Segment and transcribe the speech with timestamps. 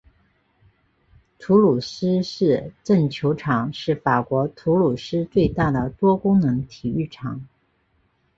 [1.37, 7.45] 土鲁斯市政球场是法国土鲁斯最大的多功能体育场。